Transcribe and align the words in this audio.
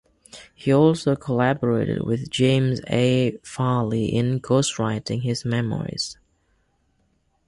He 0.55 0.73
also 0.73 1.15
collaborated 1.15 2.01
with 2.03 2.31
James 2.31 2.81
A. 2.87 3.37
Farley 3.43 4.05
in 4.05 4.39
ghost 4.39 4.79
writing 4.79 5.21
his 5.21 5.45
memoirs. 5.45 6.17